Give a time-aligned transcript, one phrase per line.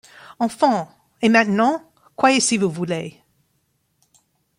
[0.39, 0.89] Enfants;
[1.21, 1.79] et maintenant,
[2.15, 3.21] croyez si vous voulez!